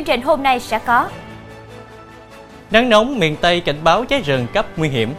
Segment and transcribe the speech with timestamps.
[0.00, 1.08] Chương trình hôm nay sẽ có
[2.70, 5.14] Nắng nóng miền Tây cảnh báo cháy rừng cấp nguy hiểm.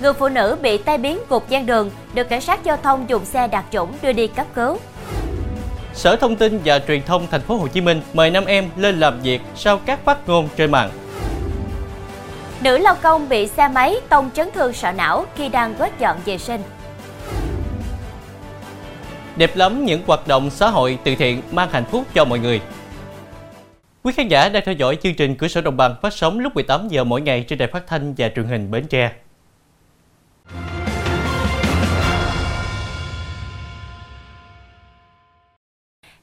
[0.00, 3.24] Người phụ nữ bị tai biến gục gian đường được cảnh sát giao thông dùng
[3.24, 4.78] xe đặc chủng đưa đi cấp cứu.
[5.94, 9.00] Sở Thông tin và Truyền thông Thành phố Hồ Chí Minh mời năm em lên
[9.00, 10.90] làm việc sau các phát ngôn trên mạng.
[12.60, 16.16] Nữ lao công bị xe máy tông chấn thương sọ não khi đang quét dọn
[16.24, 16.62] vệ sinh.
[19.36, 22.60] Đẹp lắm những hoạt động xã hội từ thiện mang hạnh phúc cho mọi người.
[24.02, 26.54] Quý khán giả đang theo dõi chương trình Cửa sổ Đồng bằng phát sóng lúc
[26.54, 29.12] 18 giờ mỗi ngày trên đài phát thanh và truyền hình Bến Tre.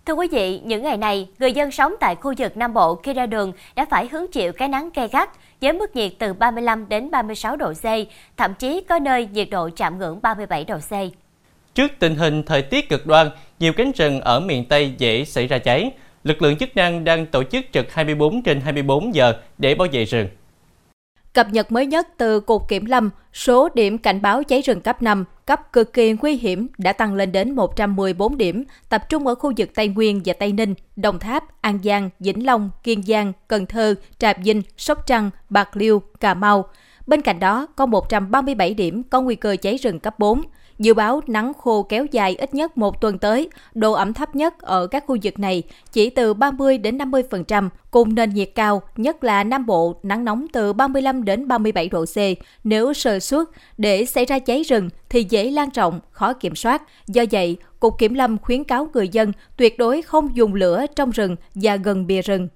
[0.06, 3.14] Thưa quý vị, những ngày này, người dân sống tại khu vực Nam Bộ khi
[3.14, 5.30] ra đường đã phải hứng chịu cái nắng gay gắt
[5.62, 7.86] với mức nhiệt từ 35 đến 36 độ C,
[8.38, 11.21] thậm chí có nơi nhiệt độ chạm ngưỡng 37 độ C.
[11.76, 15.48] Trước tình hình thời tiết cực đoan, nhiều cánh rừng ở miền Tây dễ xảy
[15.48, 15.92] ra cháy.
[16.24, 20.06] Lực lượng chức năng đang tổ chức trực 24 trên 24 giờ để bảo vệ
[20.06, 20.28] rừng.
[21.34, 25.02] Cập nhật mới nhất từ Cục Kiểm lâm, số điểm cảnh báo cháy rừng cấp
[25.02, 29.36] 5, cấp cực kỳ nguy hiểm đã tăng lên đến 114 điểm, tập trung ở
[29.36, 33.34] khu vực Tây Nguyên và Tây Ninh, Đồng Tháp, An Giang, Vĩnh Long, Kiên Giang,
[33.48, 36.70] Cần Thơ, Trà Vinh, Sóc Trăng, Bạc Liêu, Cà Mau.
[37.08, 40.42] Bên cạnh đó, có 137 điểm có nguy cơ cháy rừng cấp 4.
[40.82, 44.60] Dự báo nắng khô kéo dài ít nhất một tuần tới, độ ẩm thấp nhất
[44.60, 49.24] ở các khu vực này chỉ từ 30 đến 50%, cùng nền nhiệt cao, nhất
[49.24, 52.18] là Nam Bộ, nắng nóng từ 35 đến 37 độ C.
[52.64, 56.82] Nếu sơ suất để xảy ra cháy rừng thì dễ lan rộng, khó kiểm soát.
[57.08, 61.12] Do vậy, Cục Kiểm lâm khuyến cáo người dân tuyệt đối không dùng lửa trong
[61.12, 62.48] rừng và gần bìa rừng.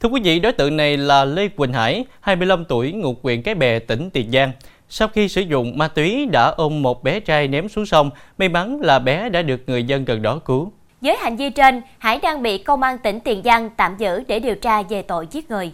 [0.00, 3.54] Thưa quý vị, đối tượng này là Lê Quỳnh Hải, 25 tuổi, ngụ huyện Cái
[3.54, 4.52] Bè, tỉnh Tiền Giang.
[4.94, 8.48] Sau khi sử dụng ma túy đã ôm một bé trai ném xuống sông, may
[8.48, 10.72] mắn là bé đã được người dân gần đó cứu.
[11.00, 14.40] Với hành vi trên, Hải đang bị công an tỉnh Tiền Giang tạm giữ để
[14.40, 15.72] điều tra về tội giết người.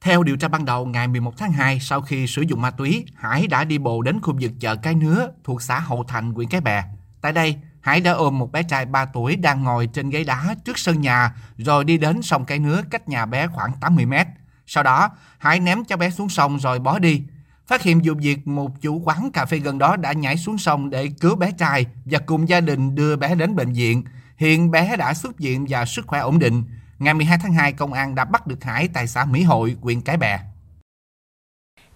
[0.00, 3.04] Theo điều tra ban đầu, ngày 11 tháng 2, sau khi sử dụng ma túy,
[3.14, 6.48] Hải đã đi bộ đến khu vực chợ Cái Nứa thuộc xã Hậu Thành, huyện
[6.48, 6.82] Cái Bè.
[7.20, 10.54] Tại đây, Hải đã ôm một bé trai 3 tuổi đang ngồi trên ghế đá
[10.64, 14.26] trước sân nhà rồi đi đến sông Cái Nứa cách nhà bé khoảng 80 mét.
[14.66, 17.22] Sau đó, Hải ném cháu bé xuống sông rồi bỏ đi.
[17.66, 20.90] Phát hiện vụ việc, một chủ quán cà phê gần đó đã nhảy xuống sông
[20.90, 24.02] để cứu bé trai và cùng gia đình đưa bé đến bệnh viện.
[24.36, 26.62] Hiện bé đã xuất viện và sức khỏe ổn định.
[26.98, 30.00] Ngày 12 tháng 2, công an đã bắt được Hải tại xã Mỹ Hội, huyện
[30.00, 30.38] Cái Bè.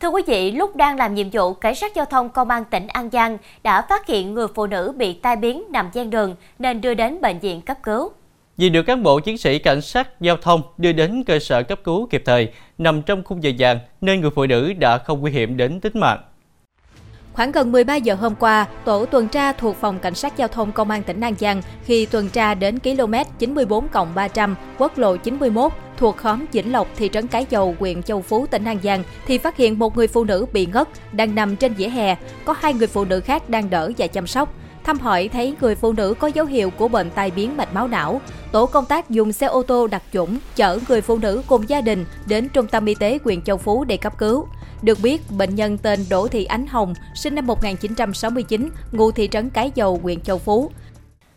[0.00, 2.86] Thưa quý vị, lúc đang làm nhiệm vụ, cảnh sát giao thông công an tỉnh
[2.86, 6.80] An Giang đã phát hiện người phụ nữ bị tai biến nằm gian đường nên
[6.80, 8.10] đưa đến bệnh viện cấp cứu.
[8.58, 11.80] Vì được cán bộ chiến sĩ cảnh sát giao thông đưa đến cơ sở cấp
[11.84, 15.30] cứu kịp thời, nằm trong khung giờ vàng nên người phụ nữ đã không nguy
[15.30, 16.19] hiểm đến tính mạng.
[17.32, 20.72] Khoảng gần 13 giờ hôm qua, tổ tuần tra thuộc phòng cảnh sát giao thông
[20.72, 25.72] công an tỉnh An Giang khi tuần tra đến km 94 300 quốc lộ 91
[25.97, 29.38] thuộc khóm Vĩnh Lộc, thị trấn Cái Dầu, huyện Châu Phú, tỉnh An Giang thì
[29.38, 32.74] phát hiện một người phụ nữ bị ngất đang nằm trên vỉa hè, có hai
[32.74, 34.54] người phụ nữ khác đang đỡ và chăm sóc.
[34.88, 37.88] Thăm hỏi thấy người phụ nữ có dấu hiệu của bệnh tai biến mạch máu
[37.88, 38.21] não.
[38.53, 41.81] Tổ công tác dùng xe ô tô đặc chủng chở người phụ nữ cùng gia
[41.81, 44.47] đình đến trung tâm y tế huyện Châu Phú để cấp cứu.
[44.82, 49.50] Được biết, bệnh nhân tên Đỗ Thị Ánh Hồng, sinh năm 1969, ngụ thị trấn
[49.50, 50.71] Cái Dầu, huyện Châu Phú.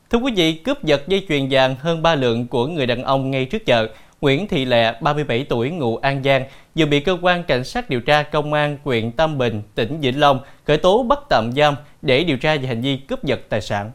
[0.10, 3.32] Thưa quý vị, cướp giật dây chuyền vàng hơn 3 lượng của người đàn ông
[3.32, 3.88] ngay trước chợ.
[4.22, 6.44] Nguyễn Thị Lẹ, 37 tuổi, ngụ An Giang,
[6.76, 10.20] vừa bị cơ quan cảnh sát điều tra công an huyện Tam Bình, tỉnh Vĩnh
[10.20, 13.62] Long khởi tố bắt tạm giam để điều tra về hành vi cướp giật tài
[13.62, 13.92] sản.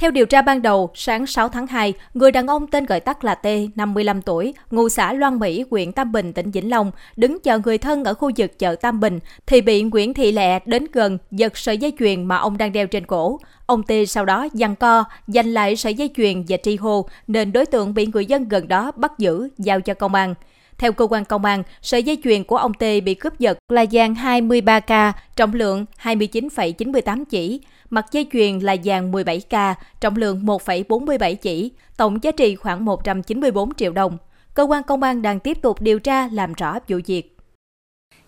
[0.00, 3.24] Theo điều tra ban đầu, sáng 6 tháng 2, người đàn ông tên gọi tắt
[3.24, 7.40] là T, 55 tuổi, ngụ xã Loan Mỹ, huyện Tam Bình, tỉnh Vĩnh Long, đứng
[7.40, 10.86] chờ người thân ở khu vực chợ Tam Bình, thì bị Nguyễn Thị Lẹ đến
[10.92, 13.40] gần giật sợi dây chuyền mà ông đang đeo trên cổ.
[13.66, 17.52] Ông T sau đó giằng co, giành lại sợi dây chuyền và tri hô, nên
[17.52, 20.34] đối tượng bị người dân gần đó bắt giữ, giao cho công an.
[20.80, 23.84] Theo cơ quan công an, sợi dây chuyền của ông T bị cướp giật là
[23.92, 27.60] vàng 23K, trọng lượng 29,98 chỉ.
[27.90, 33.74] Mặt dây chuyền là vàng 17K, trọng lượng 1,47 chỉ, tổng giá trị khoảng 194
[33.74, 34.18] triệu đồng.
[34.54, 37.36] Cơ quan công an đang tiếp tục điều tra làm rõ vụ việc.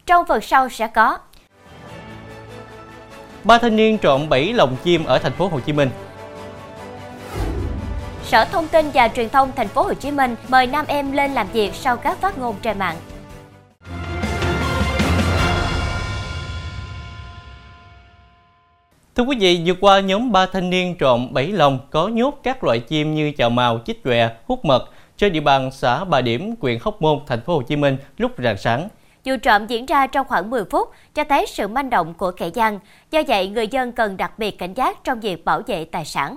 [0.06, 1.19] Trong phần sau sẽ có
[3.44, 5.88] Ba thanh niên trộm 7 lồng chim ở thành phố Hồ Chí Minh.
[8.32, 11.32] Sở Thông tin và Truyền thông thành phố Hồ Chí Minh mời nam em lên
[11.32, 12.96] làm việc sau các phát ngôn trên mạng.
[19.14, 22.64] Thưa quý vị, vừa qua nhóm 3 thanh niên trộm 7 lồng có nhốt các
[22.64, 26.55] loại chim như chào mào, chích chòe, hút mật trên địa bàn xã Bà Điểm,
[26.61, 28.88] huyện Hóc Môn, thành phố Hồ Chí Minh lúc rạng sáng.
[29.25, 32.49] Vụ trộm diễn ra trong khoảng 10 phút, cho thấy sự manh động của kẻ
[32.49, 32.79] gian.
[33.11, 36.37] Do vậy, người dân cần đặc biệt cảnh giác trong việc bảo vệ tài sản.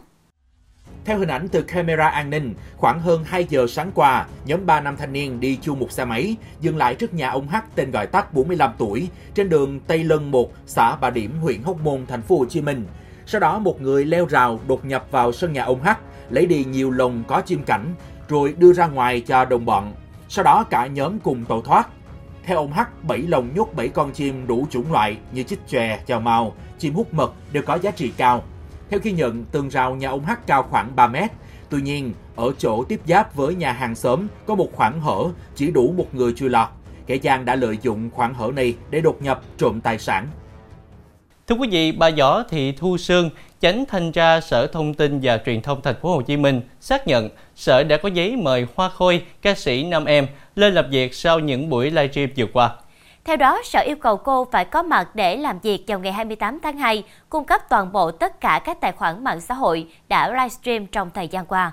[1.06, 4.82] Theo hình ảnh từ camera an ninh, khoảng hơn 2 giờ sáng qua, nhóm 3
[4.82, 7.92] nam thanh niên đi chung một xe máy, dừng lại trước nhà ông H tên
[7.92, 12.06] gọi tắt 45 tuổi, trên đường Tây Lân 1, xã Bà Điểm, huyện Hóc Môn,
[12.06, 12.86] thành phố Hồ Chí Minh.
[13.26, 15.90] Sau đó một người leo rào đột nhập vào sân nhà ông H,
[16.30, 17.94] lấy đi nhiều lồng có chim cảnh,
[18.28, 19.94] rồi đưa ra ngoài cho đồng bọn.
[20.30, 21.88] Sau đó cả nhóm cùng tẩu thoát.
[22.44, 26.00] Theo ông H, 7 lồng nhốt 7 con chim đủ chủng loại như chích chòe,
[26.06, 28.44] chào màu, chim hút mật đều có giá trị cao.
[28.90, 31.32] Theo ghi nhận, tường rào nhà ông H cao khoảng 3 mét.
[31.70, 35.72] Tuy nhiên, ở chỗ tiếp giáp với nhà hàng xóm có một khoảng hở chỉ
[35.72, 36.68] đủ một người chui lọt.
[37.08, 40.28] Kẻ gian đã lợi dụng khoảng hở này để đột nhập trộm tài sản.
[41.48, 43.30] Thưa quý vị, bà Võ Thị Thu Sương,
[43.62, 47.08] chánh thanh tra Sở Thông tin và Truyền thông Thành phố Hồ Chí Minh xác
[47.08, 51.14] nhận Sở đã có giấy mời Hoa Khôi, ca sĩ Nam Em lên làm việc
[51.14, 52.76] sau những buổi livestream vừa qua.
[53.26, 56.60] Theo đó, Sở yêu cầu cô phải có mặt để làm việc vào ngày 28
[56.64, 60.30] tháng 2, cung cấp toàn bộ tất cả các tài khoản mạng xã hội đã
[60.30, 61.72] livestream trong thời gian qua.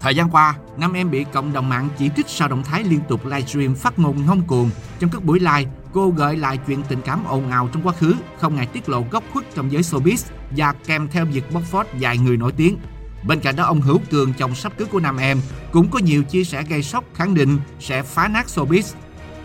[0.00, 3.00] Thời gian qua, Nam Em bị cộng đồng mạng chỉ trích sau động thái liên
[3.08, 4.70] tục livestream phát ngôn ngông cuồng.
[4.98, 8.14] Trong các buổi live, cô gợi lại chuyện tình cảm ồn ào trong quá khứ,
[8.38, 11.86] không ngại tiết lộ góc khuất trong giới showbiz và kèm theo việc bóc phốt
[12.00, 12.78] vài người nổi tiếng.
[13.26, 15.40] Bên cạnh đó, ông Hữu Cường, chồng sắp cưới của Nam Em,
[15.72, 18.94] cũng có nhiều chia sẻ gây sốc khẳng định sẽ phá nát showbiz.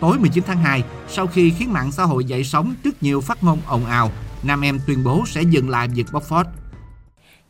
[0.02, 3.44] Tối 19 tháng 2, sau khi khiến mạng xã hội dậy sóng trước nhiều phát
[3.44, 4.10] ngôn ồn ào,
[4.42, 6.46] Nam Em tuyên bố sẽ dừng lại việc bóc phốt.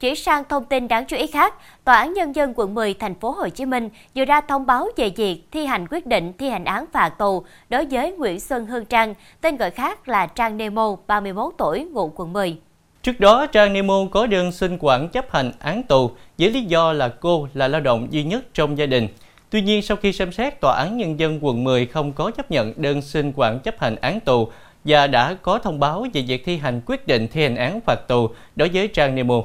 [0.00, 1.54] Chuyển sang thông tin đáng chú ý khác,
[1.84, 4.88] Tòa án Nhân dân quận 10 thành phố Hồ Chí Minh vừa ra thông báo
[4.96, 8.66] về việc thi hành quyết định thi hành án phạt tù đối với Nguyễn Xuân
[8.66, 12.56] Hương Trang, tên gọi khác là Trang Nemo, 31 tuổi, ngụ quận 10.
[13.02, 16.92] Trước đó, Trang Nemo có đơn xin quản chấp hành án tù với lý do
[16.92, 19.08] là cô là lao động duy nhất trong gia đình.
[19.52, 22.50] Tuy nhiên, sau khi xem xét, Tòa án Nhân dân quận 10 không có chấp
[22.50, 24.48] nhận đơn xin quản chấp hành án tù
[24.84, 27.96] và đã có thông báo về việc thi hành quyết định thi hành án phạt
[28.08, 29.42] tù đối với Trang Nemo.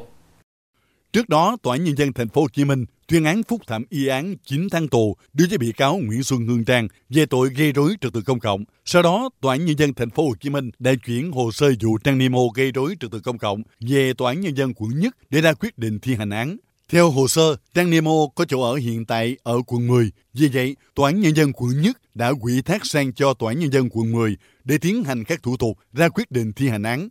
[1.14, 3.84] Trước đó, Tòa án Nhân dân thành phố Hồ Chí Minh tuyên án phúc thẩm
[3.90, 7.50] y án 9 tháng tù đối với bị cáo Nguyễn Xuân Hương Trang về tội
[7.50, 8.64] gây rối trật tự công cộng.
[8.86, 11.72] Sau đó, Tòa án Nhân dân thành phố Hồ Chí Minh đã chuyển hồ sơ
[11.82, 15.00] vụ Trang Nemo gây rối trật tự công cộng về Tòa án Nhân dân quận
[15.00, 16.58] Nhất để ra quyết định thi hành án.
[16.92, 20.12] Theo hồ sơ, Trang Nemo có chỗ ở hiện tại ở quận 10.
[20.34, 23.60] Vì vậy, Tòa án Nhân dân quận Nhất đã quỷ thác sang cho Tòa án
[23.60, 26.84] Nhân dân quận 10 để tiến hành các thủ tục ra quyết định thi hành
[26.84, 27.10] án.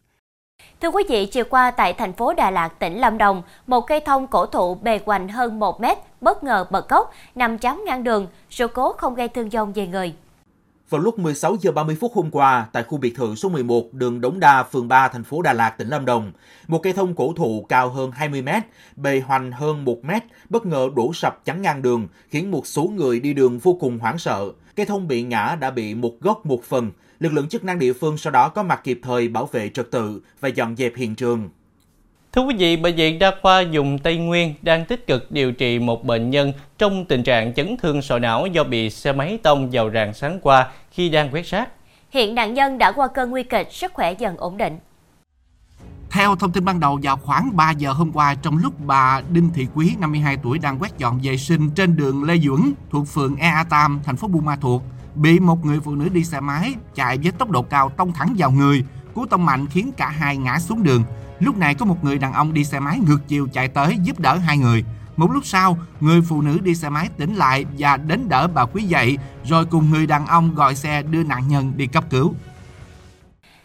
[0.83, 4.01] Thưa quý vị, chiều qua tại thành phố Đà Lạt, tỉnh Lâm Đồng, một cây
[4.01, 8.05] thông cổ thụ bề hoành hơn 1 mét bất ngờ bật gốc, nằm chắn ngang
[8.05, 10.15] đường, sự cố không gây thương vong về người.
[10.91, 14.21] Vào lúc 16 giờ 30 phút hôm qua, tại khu biệt thự số 11 đường
[14.21, 16.33] Đống Đa, phường 3, thành phố Đà Lạt, tỉnh Lâm Đồng,
[16.67, 18.63] một cây thông cổ thụ cao hơn 20 mét,
[18.97, 22.85] bề hoành hơn 1 mét, bất ngờ đổ sập chắn ngang đường, khiến một số
[22.85, 24.53] người đi đường vô cùng hoảng sợ.
[24.77, 26.91] Cây thông bị ngã đã bị một gốc một phần.
[27.19, 29.91] Lực lượng chức năng địa phương sau đó có mặt kịp thời bảo vệ trật
[29.91, 31.49] tự và dọn dẹp hiện trường.
[32.37, 35.79] Thưa quý vị, Bệnh viện Đa khoa dùng Tây Nguyên đang tích cực điều trị
[35.79, 39.69] một bệnh nhân trong tình trạng chấn thương sọ não do bị xe máy tông
[39.73, 41.69] vào rạng sáng qua khi đang quét rác.
[42.11, 44.79] Hiện nạn nhân đã qua cơn nguy kịch, sức khỏe dần ổn định.
[46.11, 49.51] Theo thông tin ban đầu, vào khoảng 3 giờ hôm qua, trong lúc bà Đinh
[49.55, 52.61] Thị Quý, 52 tuổi, đang quét dọn vệ sinh trên đường Lê Duẩn
[52.91, 54.83] thuộc phường Ea Tam, thành phố Buôn Ma Thuột,
[55.15, 58.35] bị một người phụ nữ đi xe máy chạy với tốc độ cao tông thẳng
[58.39, 58.85] vào người,
[59.15, 61.03] cú tông mạnh khiến cả hai ngã xuống đường.
[61.41, 64.21] Lúc này có một người đàn ông đi xe máy ngược chiều chạy tới giúp
[64.21, 64.85] đỡ hai người.
[65.17, 68.65] Một lúc sau, người phụ nữ đi xe máy tỉnh lại và đến đỡ bà
[68.65, 72.35] Quý dậy, rồi cùng người đàn ông gọi xe đưa nạn nhân đi cấp cứu.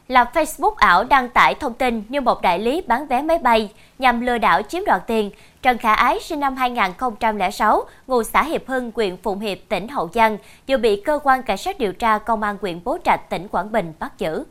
[0.07, 3.71] là Facebook ảo đăng tải thông tin như một đại lý bán vé máy bay
[3.99, 5.31] nhằm lừa đảo chiếm đoạt tiền.
[5.61, 10.09] Trần Khả Ái sinh năm 2006, ngụ xã Hiệp Hưng, huyện Phụng Hiệp, tỉnh Hậu
[10.13, 10.37] Giang,
[10.67, 13.71] vừa bị cơ quan cảnh sát điều tra công an huyện Bố Trạch, tỉnh Quảng
[13.71, 14.43] Bình bắt giữ.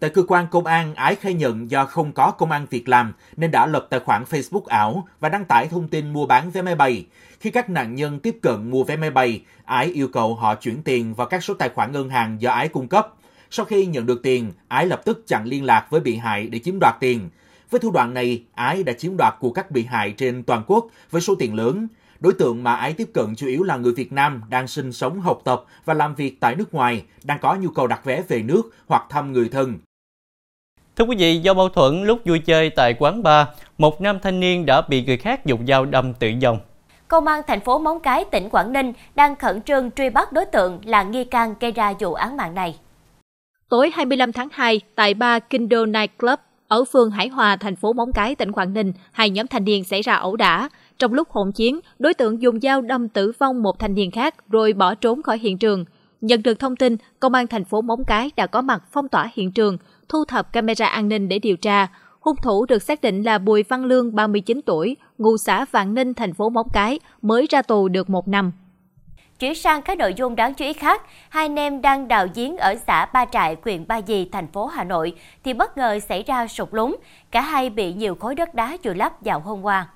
[0.00, 3.12] Tại cơ quan công an, Ái khai nhận do không có công an việc làm
[3.36, 6.62] nên đã lập tài khoản Facebook ảo và đăng tải thông tin mua bán vé
[6.62, 7.06] máy bay.
[7.40, 10.82] Khi các nạn nhân tiếp cận mua vé máy bay, Ái yêu cầu họ chuyển
[10.82, 13.14] tiền vào các số tài khoản ngân hàng do Ái cung cấp.
[13.50, 16.58] Sau khi nhận được tiền, Ái lập tức chặn liên lạc với bị hại để
[16.58, 17.30] chiếm đoạt tiền.
[17.70, 20.86] Với thủ đoạn này, Ái đã chiếm đoạt của các bị hại trên toàn quốc
[21.10, 21.88] với số tiền lớn.
[22.20, 25.20] Đối tượng mà Ái tiếp cận chủ yếu là người Việt Nam đang sinh sống,
[25.20, 28.42] học tập và làm việc tại nước ngoài, đang có nhu cầu đặt vé về
[28.42, 29.78] nước hoặc thăm người thân.
[31.00, 33.46] Thưa quý vị, do mâu thuẫn lúc vui chơi tại quán bar,
[33.78, 36.58] một nam thanh niên đã bị người khác dùng dao đâm tử vong.
[37.08, 40.44] Công an thành phố Móng Cái, tỉnh Quảng Ninh đang khẩn trương truy bắt đối
[40.44, 42.78] tượng là nghi can gây ra vụ án mạng này.
[43.68, 46.38] Tối 25 tháng 2, tại bar Kindo Night Club
[46.68, 49.84] ở phường Hải Hòa, thành phố Móng Cái, tỉnh Quảng Ninh, hai nhóm thanh niên
[49.84, 50.68] xảy ra ẩu đả.
[50.98, 54.34] Trong lúc hỗn chiến, đối tượng dùng dao đâm tử vong một thanh niên khác
[54.50, 55.84] rồi bỏ trốn khỏi hiện trường.
[56.20, 59.28] Nhận được thông tin, công an thành phố Móng Cái đã có mặt phong tỏa
[59.34, 59.78] hiện trường,
[60.10, 61.86] thu thập camera an ninh để điều tra.
[62.20, 66.14] Hung thủ được xác định là Bùi Văn Lương, 39 tuổi, ngụ xã Vạn Ninh,
[66.14, 68.52] thành phố Móng Cái, mới ra tù được một năm.
[69.38, 72.56] Chuyển sang các nội dung đáng chú ý khác, hai anh em đang đào giếng
[72.56, 75.12] ở xã Ba Trại, huyện Ba Vì, thành phố Hà Nội
[75.44, 76.96] thì bất ngờ xảy ra sụt lún.
[77.30, 79.88] Cả hai bị nhiều khối đất đá vùi lấp vào hôm qua.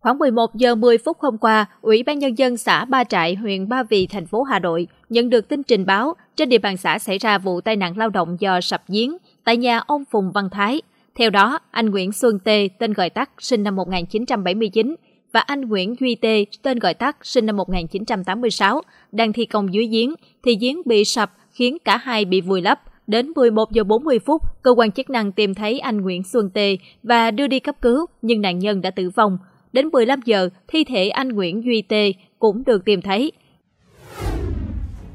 [0.00, 3.68] Khoảng 11 giờ 10 phút hôm qua, Ủy ban Nhân dân xã Ba Trại, huyện
[3.68, 6.98] Ba Vì, thành phố Hà Nội nhận được tin trình báo trên địa bàn xã
[6.98, 10.48] xảy ra vụ tai nạn lao động do sập giếng tại nhà ông Phùng Văn
[10.50, 10.82] Thái.
[11.14, 14.94] Theo đó, anh Nguyễn Xuân Tê, tên gọi tắt, sinh năm 1979,
[15.32, 18.80] và anh Nguyễn Duy Tê, tên gọi tắt, sinh năm 1986,
[19.12, 22.80] đang thi công dưới giếng, thì giếng bị sập khiến cả hai bị vùi lấp.
[23.06, 26.76] Đến 11 giờ 40 phút, cơ quan chức năng tìm thấy anh Nguyễn Xuân Tê
[27.02, 29.38] và đưa đi cấp cứu, nhưng nạn nhân đã tử vong.
[29.72, 33.32] Đến 15 giờ, thi thể anh Nguyễn Duy Tê cũng được tìm thấy.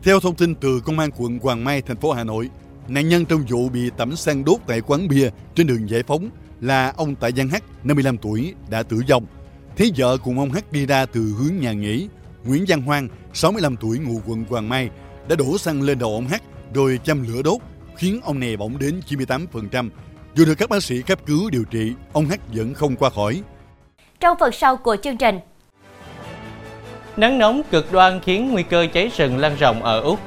[0.04, 2.50] Theo thông tin từ Công an quận Hoàng Mai, thành phố Hà Nội,
[2.88, 6.30] nạn nhân trong vụ bị tẩm xăng đốt tại quán bia trên đường Giải Phóng
[6.62, 9.26] là ông Tạ Giang Hắc, 55 tuổi, đã tử vong.
[9.78, 12.08] Thấy vợ cùng ông Hắc đi ra từ hướng nhà nghỉ,
[12.46, 14.90] Nguyễn Văn Hoang, 65 tuổi ngụ quận Hoàng Mai,
[15.30, 17.58] đã đổ xăng lên đầu ông Hắc rồi châm lửa đốt,
[17.98, 19.90] khiến ông này bỏng đến 98%.
[20.36, 23.42] Dù được các bác sĩ cấp cứu điều trị, ông Hắc vẫn không qua khỏi.
[24.20, 25.40] Trong phần sau của chương trình,
[27.18, 30.20] Nắng nóng cực đoan khiến nguy cơ cháy rừng lan rộng ở Úc.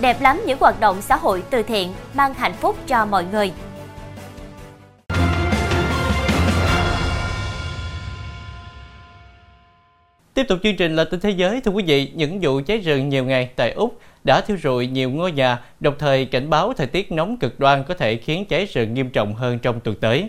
[0.00, 3.52] Đẹp lắm những hoạt động xã hội từ thiện mang hạnh phúc cho mọi người.
[10.34, 13.08] Tiếp tục chương trình là tin thế giới thưa quý vị, những vụ cháy rừng
[13.08, 16.86] nhiều ngày tại Úc đã thiêu rụi nhiều ngôi nhà, đồng thời cảnh báo thời
[16.86, 20.28] tiết nóng cực đoan có thể khiến cháy rừng nghiêm trọng hơn trong tuần tới.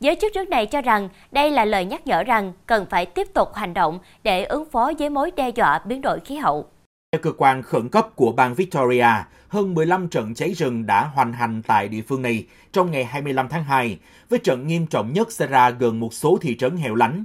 [0.00, 3.26] Giới chức nước này cho rằng đây là lời nhắc nhở rằng cần phải tiếp
[3.34, 6.66] tục hành động để ứng phó với mối đe dọa biến đổi khí hậu.
[7.12, 9.08] Theo cơ quan khẩn cấp của bang Victoria,
[9.48, 13.48] hơn 15 trận cháy rừng đã hoành hành tại địa phương này trong ngày 25
[13.48, 16.94] tháng 2, với trận nghiêm trọng nhất xảy ra gần một số thị trấn hẻo
[16.94, 17.24] lánh.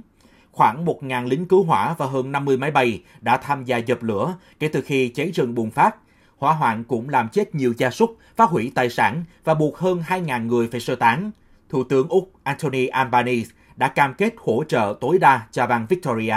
[0.52, 4.34] Khoảng 1.000 lính cứu hỏa và hơn 50 máy bay đã tham gia dập lửa
[4.58, 5.96] kể từ khi cháy rừng bùng phát.
[6.38, 10.02] Hỏa hoạn cũng làm chết nhiều gia súc, phá hủy tài sản và buộc hơn
[10.08, 11.30] 2.000 người phải sơ tán.
[11.68, 16.36] Thủ tướng Úc Anthony Albanese đã cam kết hỗ trợ tối đa cho bang Victoria.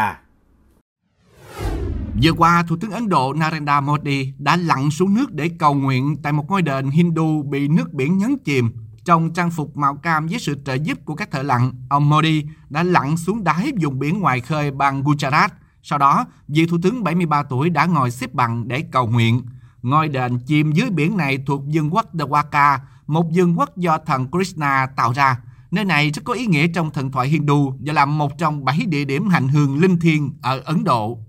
[2.23, 6.17] Vừa qua, Thủ tướng Ấn Độ Narendra Modi đã lặn xuống nước để cầu nguyện
[6.23, 8.71] tại một ngôi đền Hindu bị nước biển nhấn chìm.
[9.05, 12.43] Trong trang phục màu cam với sự trợ giúp của các thợ lặn, ông Modi
[12.69, 15.49] đã lặn xuống đáy vùng biển ngoài khơi bang Gujarat.
[15.83, 19.41] Sau đó, vị thủ tướng 73 tuổi đã ngồi xếp bằng để cầu nguyện.
[19.81, 24.31] Ngôi đền chìm dưới biển này thuộc vương quốc Dwaka, một vương quốc do thần
[24.31, 25.39] Krishna tạo ra.
[25.71, 28.79] Nơi này rất có ý nghĩa trong thần thoại Hindu và là một trong bảy
[28.87, 31.19] địa điểm hành hương linh thiêng ở Ấn Độ.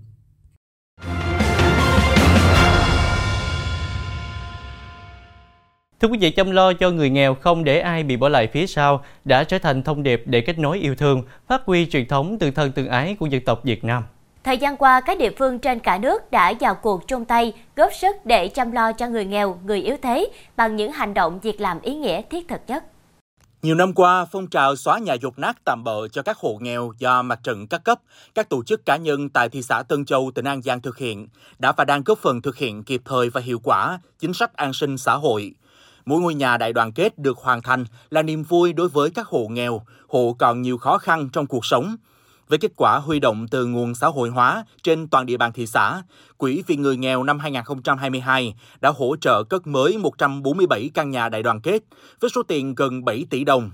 [6.03, 8.67] Thưa quý vị, chăm lo cho người nghèo không để ai bị bỏ lại phía
[8.67, 12.39] sau đã trở thành thông điệp để kết nối yêu thương, phát huy truyền thống
[12.39, 14.03] tương thân tương ái của dân tộc Việt Nam.
[14.43, 17.93] Thời gian qua, các địa phương trên cả nước đã vào cuộc chung tay, góp
[17.93, 21.61] sức để chăm lo cho người nghèo, người yếu thế bằng những hành động việc
[21.61, 22.83] làm ý nghĩa thiết thực nhất.
[23.61, 26.91] Nhiều năm qua, phong trào xóa nhà dột nát tạm bợ cho các hộ nghèo
[26.97, 27.99] do mặt trận các cấp,
[28.35, 31.27] các tổ chức cá nhân tại thị xã Tân Châu, tỉnh An Giang thực hiện
[31.59, 34.73] đã và đang góp phần thực hiện kịp thời và hiệu quả chính sách an
[34.73, 35.53] sinh xã hội.
[36.05, 39.27] Mỗi ngôi nhà đại đoàn kết được hoàn thành là niềm vui đối với các
[39.27, 41.95] hộ nghèo, hộ còn nhiều khó khăn trong cuộc sống.
[42.47, 45.67] Với kết quả huy động từ nguồn xã hội hóa trên toàn địa bàn thị
[45.67, 46.01] xã,
[46.37, 51.43] Quỹ vì người nghèo năm 2022 đã hỗ trợ cất mới 147 căn nhà đại
[51.43, 51.83] đoàn kết
[52.19, 53.71] với số tiền gần 7 tỷ đồng.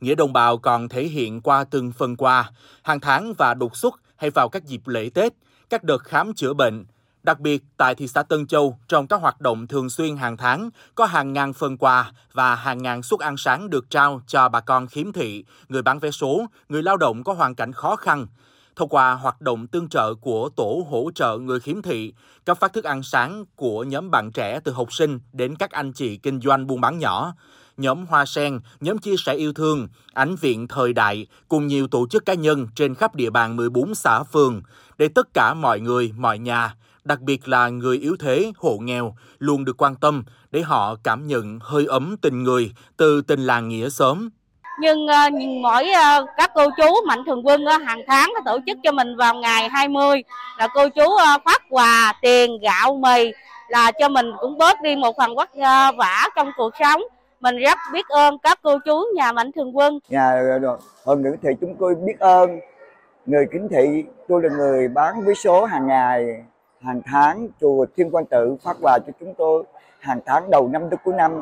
[0.00, 2.50] Nghĩa đồng bào còn thể hiện qua từng phần quà,
[2.82, 5.32] hàng tháng và đột xuất hay vào các dịp lễ Tết,
[5.70, 6.84] các đợt khám chữa bệnh,
[7.22, 10.70] Đặc biệt, tại thị xã Tân Châu, trong các hoạt động thường xuyên hàng tháng,
[10.94, 14.60] có hàng ngàn phần quà và hàng ngàn suất ăn sáng được trao cho bà
[14.60, 18.26] con khiếm thị, người bán vé số, người lao động có hoàn cảnh khó khăn.
[18.76, 22.12] Thông qua hoạt động tương trợ của Tổ hỗ trợ người khiếm thị,
[22.44, 25.92] cấp phát thức ăn sáng của nhóm bạn trẻ từ học sinh đến các anh
[25.92, 27.34] chị kinh doanh buôn bán nhỏ,
[27.76, 32.06] nhóm Hoa Sen, nhóm chia sẻ yêu thương, ánh viện thời đại cùng nhiều tổ
[32.10, 34.62] chức cá nhân trên khắp địa bàn 14 xã phường
[34.98, 36.74] để tất cả mọi người, mọi nhà
[37.04, 41.26] đặc biệt là người yếu thế, hộ nghèo, luôn được quan tâm để họ cảm
[41.26, 44.30] nhận hơi ấm tình người từ tình làng nghĩa sớm.
[44.80, 48.78] Nhưng uh, mỗi uh, các cô chú mạnh thường quân uh, hàng tháng tổ chức
[48.82, 50.22] cho mình vào ngày 20
[50.58, 53.32] là cô chú uh, phát quà tiền gạo mì
[53.68, 57.02] là cho mình cũng bớt đi một phần vất uh, vả trong cuộc sống.
[57.40, 59.98] Mình rất biết ơn các cô chú nhà mạnh thường quân.
[60.08, 60.42] Nhà
[61.06, 62.60] hơn nữa thì chúng tôi biết ơn
[63.26, 64.04] người kính thị.
[64.28, 66.42] Tôi là người bán vé số hàng ngày
[66.82, 69.64] hàng tháng chùa Thiên Quan Tự phát quà cho chúng tôi
[69.98, 71.32] hàng tháng đầu năm tới cuối năm.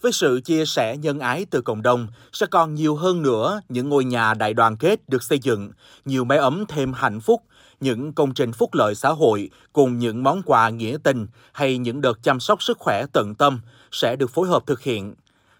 [0.00, 3.88] Với sự chia sẻ nhân ái từ cộng đồng, sẽ còn nhiều hơn nữa những
[3.88, 5.70] ngôi nhà đại đoàn kết được xây dựng,
[6.04, 7.42] nhiều mái ấm thêm hạnh phúc,
[7.80, 12.00] những công trình phúc lợi xã hội cùng những món quà nghĩa tình hay những
[12.00, 13.60] đợt chăm sóc sức khỏe tận tâm
[13.92, 15.14] sẽ được phối hợp thực hiện.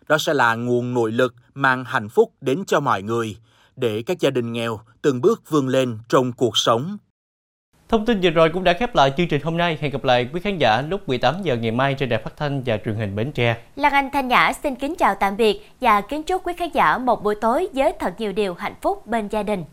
[0.09, 3.37] Đó sẽ là nguồn nội lực mang hạnh phúc đến cho mọi người,
[3.77, 6.97] để các gia đình nghèo từng bước vươn lên trong cuộc sống.
[7.89, 9.79] Thông tin vừa rồi cũng đã khép lại chương trình hôm nay.
[9.81, 12.63] Hẹn gặp lại quý khán giả lúc 18 giờ ngày mai trên đài phát thanh
[12.67, 13.57] và truyền hình Bến Tre.
[13.77, 16.99] Lan Anh Thanh Nhã xin kính chào tạm biệt và kính chúc quý khán giả
[16.99, 19.65] một buổi tối với thật nhiều điều hạnh phúc bên gia đình.